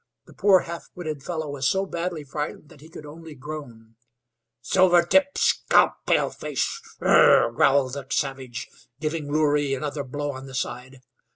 [0.25, 3.97] The poor half witted fellow was so badly frightened that he could only groan.
[4.59, 6.81] "Silvertip scalp paleface.
[7.03, 8.67] Ugh!" growled the savage,
[8.99, 11.01] giving Loorey another blow on the side.